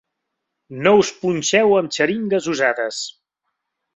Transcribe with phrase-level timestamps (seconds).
[0.87, 3.03] No us punxeu amb xeringues usades.